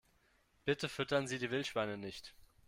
Bitte 0.65 0.89
füttern 0.89 1.27
Sie 1.27 1.37
die 1.37 1.51
Wildschweine 1.51 1.95
nicht! 1.95 2.33